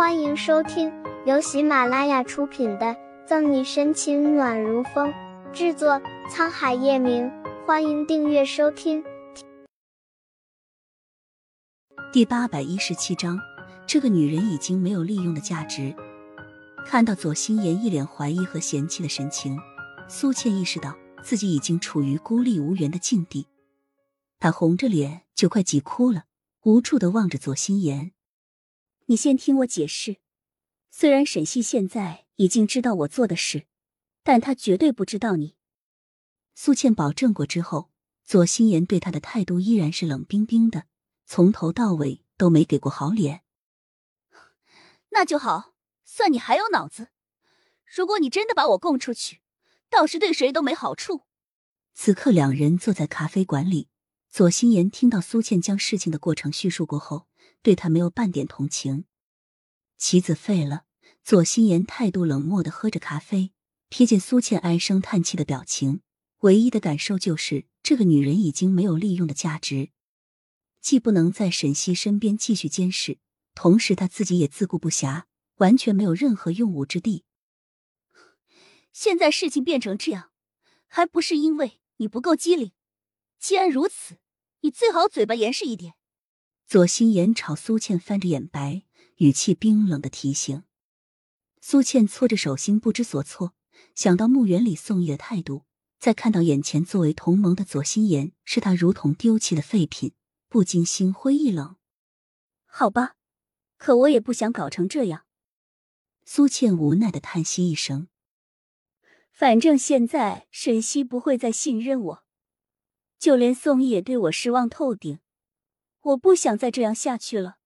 [0.00, 0.90] 欢迎收听
[1.26, 2.86] 由喜马拉雅出品的
[3.26, 5.12] 《赠你深情暖如风》，
[5.52, 7.30] 制作沧海夜明。
[7.66, 9.04] 欢迎订阅收听。
[12.10, 13.38] 第八百一十七章，
[13.86, 15.94] 这个女人已经没有利用的价值。
[16.86, 19.58] 看到左心言一脸怀疑和嫌弃的神情，
[20.08, 23.46] 苏倩意识到自己已经处于孤立无援的境地，
[24.38, 26.22] 她红着脸就快急哭了，
[26.62, 28.12] 无助的望着左心言。
[29.10, 30.18] 你先听我解释。
[30.88, 33.66] 虽然沈西现在已经知道我做的事，
[34.22, 35.56] 但他绝对不知道你。
[36.54, 37.90] 苏倩保证过之后，
[38.22, 40.84] 左心言对他的态度依然是冷冰冰的，
[41.26, 43.42] 从头到尾都没给过好脸。
[45.08, 47.08] 那就好，算你还有脑子。
[47.84, 49.40] 如果你真的把我供出去，
[49.88, 51.22] 倒是对谁都没好处。
[51.94, 53.88] 此刻，两人坐在咖啡馆里，
[54.30, 57.26] 左心言听到苏倩将事情的过程叙述过后。
[57.62, 59.04] 对他没有半点同情，
[59.96, 60.84] 棋子废了。
[61.22, 63.52] 左心言态度冷漠的喝着咖啡，
[63.90, 66.00] 瞥见苏倩唉声叹气的表情，
[66.38, 69.90] 唯一的感受就是这个女人已经没有利用的价值，
[70.80, 73.18] 既不能在沈西身边继续监视，
[73.54, 75.24] 同时他自己也自顾不暇，
[75.56, 77.24] 完全没有任何用武之地。
[78.92, 80.32] 现在事情变成这样，
[80.86, 82.72] 还不是因为你不够机灵？
[83.38, 84.16] 既然如此，
[84.62, 85.94] 你最好嘴巴严实一点。
[86.70, 88.84] 左心言朝苏倩翻着眼白，
[89.16, 90.62] 语气冰冷的提醒。
[91.60, 93.54] 苏倩搓着手心，不知所措。
[93.96, 95.64] 想到墓园里宋义的态度，
[95.98, 100.12] 再看到眼前作为同盟的左心言是他如同丢弃的废品，
[100.48, 101.74] 不禁心灰意冷。
[102.66, 103.16] 好吧，
[103.76, 105.24] 可我也不想搞成这样。
[106.24, 108.06] 苏倩无奈的叹息一声。
[109.32, 112.24] 反正现在沈西不会再信任我，
[113.18, 115.18] 就连宋义也对我失望透顶。
[116.00, 117.58] 我不想再这样下去了。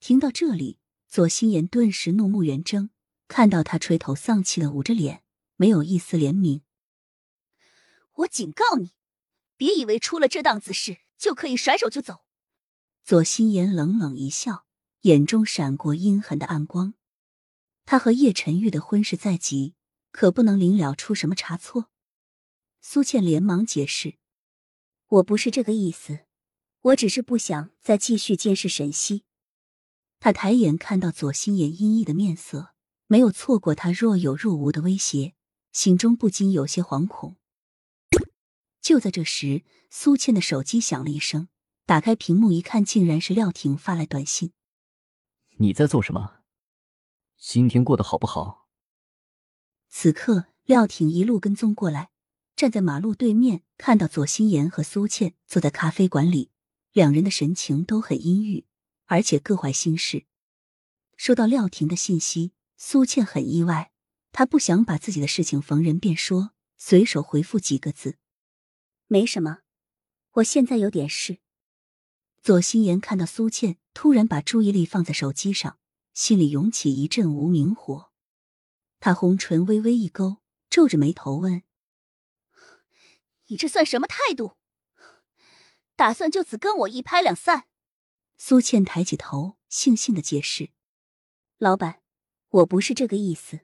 [0.00, 2.90] 听到这里，左心言顿时怒目圆睁，
[3.26, 5.22] 看到他垂头丧气的捂着脸，
[5.56, 6.60] 没有一丝怜悯。
[8.12, 8.90] 我警告你，
[9.56, 12.24] 别以为出了这档子事就可以甩手就走。
[13.02, 14.66] 左心言冷冷一笑，
[15.02, 16.94] 眼中闪过阴狠的暗光。
[17.86, 19.74] 他和叶晨玉的婚事在即，
[20.12, 21.90] 可不能临了出什么差错。
[22.82, 24.18] 苏倩连忙解释
[25.08, 26.20] ：“我不是这个意思。”
[26.80, 29.24] 我只是不想再继续监视沈西。
[30.20, 32.74] 他抬眼看到左心言阴翳的面色，
[33.06, 35.34] 没有错过他若有若无的威胁，
[35.72, 37.36] 心中不禁有些惶恐。
[38.80, 41.48] 就在这时，苏倩的手机响了一声，
[41.84, 44.52] 打开屏幕一看，竟然是廖婷发来短信
[45.58, 46.40] ：“你在做什么？
[47.36, 48.68] 今天过得好不好？”
[49.90, 52.10] 此刻，廖婷一路跟踪过来，
[52.56, 56.50] 站在马路对面，看到左心言和苏倩坐在咖啡馆里。
[56.92, 58.66] 两人的神情都很阴郁，
[59.06, 60.24] 而且各怀心事。
[61.16, 63.92] 收到廖婷的信息，苏倩很意外，
[64.32, 68.16] 她不想把自己的事情逢人便说，随手回复几个字
[69.08, 69.58] ：“没什么，
[70.32, 71.38] 我现在有点事。”
[72.42, 75.78] 左心言看到苏倩突然把注意力放在手机上，
[76.14, 78.12] 心里涌起一阵无名火。
[79.00, 80.38] 他红唇微微一勾，
[80.70, 81.62] 皱着眉头问
[83.48, 84.56] ：“你这算什么态度？”
[85.98, 87.64] 打算就此跟我一拍两散？
[88.36, 90.70] 苏倩抬起头，悻悻的解释
[91.58, 92.02] ：“老板，
[92.50, 93.62] 我不是这个意思。”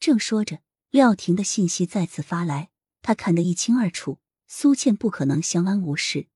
[0.00, 2.70] 正说着，廖婷的信息再次发来，
[3.02, 4.18] 他看得一清二楚。
[4.46, 6.28] 苏倩不可能相安无事。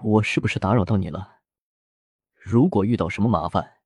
[0.00, 1.40] 我是不是打扰到你了？
[2.32, 3.80] 如果遇到什么麻烦，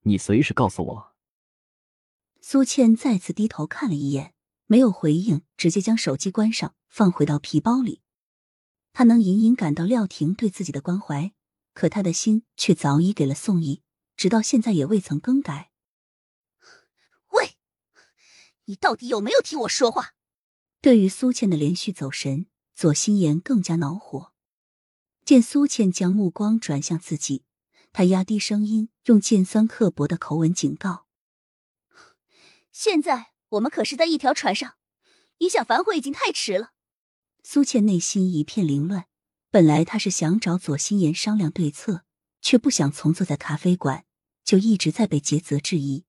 [0.00, 1.14] 你随时告诉我。
[2.42, 4.34] 苏倩再次低头看了一眼，
[4.66, 8.02] 没有回应，直接将手机关上，放回到皮包里。
[8.92, 11.32] 他能隐隐感到廖婷对自己的关怀，
[11.72, 13.82] 可他的心却早已给了宋义，
[14.16, 15.70] 直到现在也未曾更改。
[17.30, 17.56] 喂，
[18.64, 20.14] 你到底有没有听我说话？
[20.80, 24.32] 对于苏倩的连续走神，左心言更加恼火。
[25.24, 27.44] 见苏倩将目光转向自己，
[27.92, 31.06] 他压低声音，用尖酸刻薄的口吻警告
[32.72, 34.74] ：“现在我们可是在一条船上，
[35.38, 36.72] 你想反悔已经太迟了。”
[37.42, 39.06] 苏倩内心一片凌乱，
[39.50, 42.04] 本来她是想找左心言商量对策，
[42.40, 44.04] 却不想从坐在咖啡馆
[44.44, 46.04] 就一直在被杰泽质疑。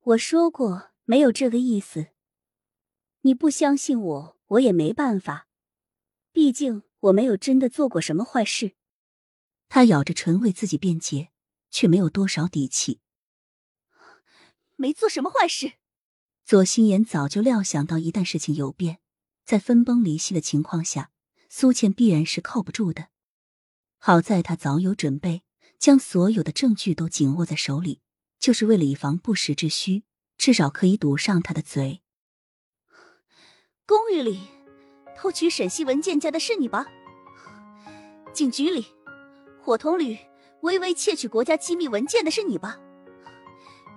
[0.00, 2.08] 我说过没有这个意思，
[3.22, 5.48] 你不相信我，我也没办法，
[6.32, 8.74] 毕竟我没有真的做过什么坏事。
[9.68, 11.28] 他咬着唇为自己辩解，
[11.70, 13.00] 却没有多少底气。
[14.76, 15.74] 没做什么坏事。
[16.44, 19.00] 左心言早就料想到，一旦事情有变。
[19.48, 21.10] 在分崩离析的情况下，
[21.48, 23.08] 苏倩必然是靠不住的。
[23.96, 25.42] 好在她早有准备，
[25.78, 28.02] 将所有的证据都紧握在手里，
[28.38, 30.04] 就是为了以防不时之需，
[30.36, 32.02] 至少可以堵上他的嘴。
[33.86, 34.38] 公寓里
[35.16, 36.84] 偷取沈西文件夹的是你吧？
[38.34, 38.84] 警局里
[39.62, 40.18] 伙同吕
[40.60, 42.78] 微微窃取国家机密文件的是你吧？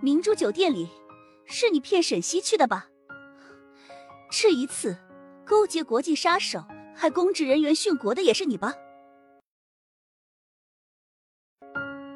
[0.02, 0.88] 明珠酒店里
[1.46, 2.88] 是你骗沈西去的吧？
[4.32, 4.98] 这一次
[5.52, 6.64] 勾结国际杀手，
[6.96, 8.74] 害公职人员殉国的也是你吧？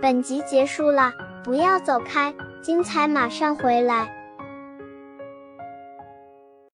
[0.01, 1.11] 本集结束了，
[1.43, 2.33] 不要走开，
[2.63, 4.14] 精彩马上回来。